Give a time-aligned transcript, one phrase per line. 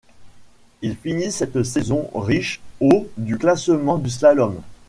[0.81, 4.59] Il finit cette saison riche au du classement du slalom.